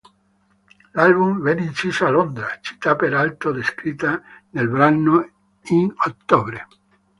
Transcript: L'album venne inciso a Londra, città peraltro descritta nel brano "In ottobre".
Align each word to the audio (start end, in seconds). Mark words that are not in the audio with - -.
L'album 0.95 1.41
venne 1.43 1.61
inciso 1.65 2.07
a 2.07 2.09
Londra, 2.09 2.57
città 2.59 2.95
peraltro 2.95 3.51
descritta 3.51 4.19
nel 4.49 4.67
brano 4.67 5.29
"In 5.65 5.93
ottobre". 5.95 6.67